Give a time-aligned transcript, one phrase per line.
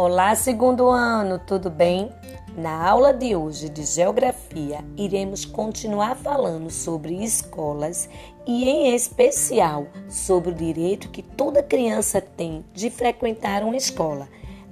[0.00, 2.08] Olá, segundo ano, tudo bem?
[2.56, 8.08] Na aula de hoje de Geografia, iremos continuar falando sobre escolas
[8.46, 14.28] e, em especial, sobre o direito que toda criança tem de frequentar uma escola.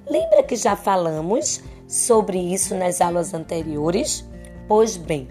[0.09, 4.25] Lembra que já falamos sobre isso nas aulas anteriores?
[4.69, 5.27] Pois bem,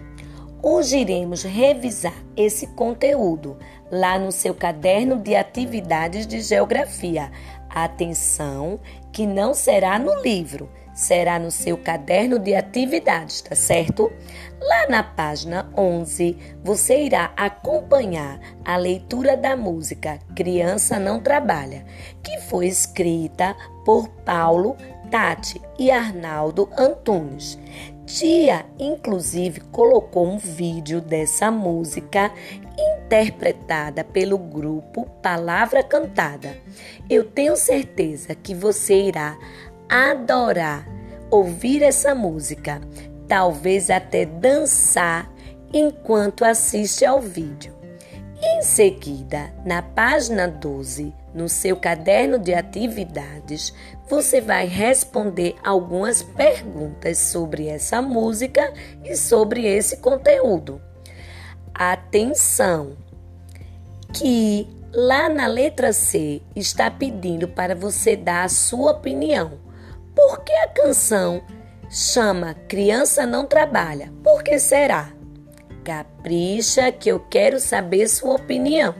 [0.62, 3.56] hoje iremos revisar esse conteúdo
[3.90, 7.30] lá no seu caderno de atividades de geografia.
[7.68, 8.80] Atenção,
[9.12, 14.10] que não será no livro, será no seu caderno de atividades, tá certo?
[14.60, 21.84] Lá na página 11, você irá acompanhar a leitura da música Criança Não Trabalha,
[22.22, 23.54] que foi escrita
[23.84, 24.74] por Paulo,
[25.10, 27.58] Tati e Arnaldo Antunes.
[28.06, 32.32] Tia, inclusive, colocou um vídeo dessa música
[32.78, 36.56] interpretada pelo grupo Palavra Cantada.
[37.10, 39.36] Eu tenho certeza que você irá
[39.88, 40.86] adorar
[41.28, 42.80] ouvir essa música,
[43.26, 45.28] talvez até dançar
[45.72, 47.75] enquanto assiste ao vídeo.
[48.42, 53.72] Em seguida, na página 12, no seu caderno de atividades,
[54.08, 60.80] você vai responder algumas perguntas sobre essa música e sobre esse conteúdo.
[61.72, 62.96] Atenção!
[64.12, 69.58] Que lá na letra C está pedindo para você dar a sua opinião.
[70.14, 71.42] Por que a canção
[71.90, 74.12] chama Criança Não Trabalha?
[74.22, 75.15] Por que será?
[75.86, 78.92] Capricha que eu quero saber sua opinião.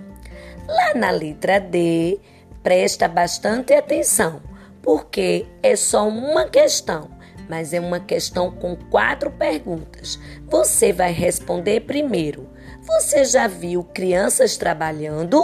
[0.69, 2.20] Lá na letra D,
[2.62, 4.41] presta bastante atenção,
[4.81, 7.11] porque é só uma questão
[7.48, 10.19] mas é uma questão com quatro perguntas.
[10.48, 12.48] Você vai responder primeiro.
[12.83, 15.43] Você já viu crianças trabalhando?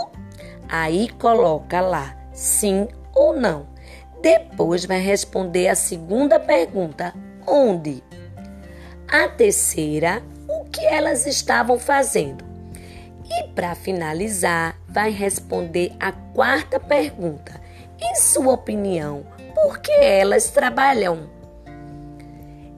[0.68, 3.68] Aí coloca lá sim ou não.
[4.20, 7.14] Depois vai responder a segunda pergunta:
[7.46, 8.02] onde?
[9.08, 10.22] A terceira,
[10.72, 12.44] que elas estavam fazendo?
[13.30, 17.60] E para finalizar, vai responder a quarta pergunta:
[18.00, 19.24] em sua opinião,
[19.54, 21.30] por que elas trabalham?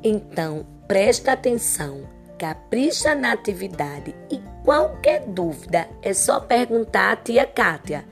[0.03, 2.03] Então, presta atenção,
[2.38, 8.04] capricha na atividade e qualquer dúvida é só perguntar à tia Kátia,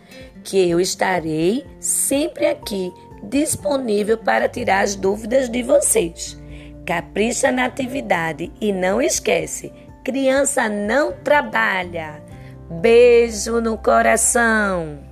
[0.42, 2.92] que eu estarei sempre aqui
[3.22, 6.41] disponível para tirar as dúvidas de vocês.
[6.87, 9.72] Capricha na atividade e não esquece,
[10.04, 12.22] criança não trabalha.
[12.69, 15.12] Beijo no coração.